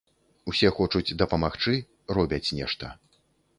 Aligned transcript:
Усе 0.51 0.71
хочуць 0.77 1.17
дапамагчы, 1.23 1.75
робяць 2.19 2.43
нешта. 2.63 2.93